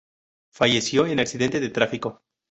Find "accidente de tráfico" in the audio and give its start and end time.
1.19-2.23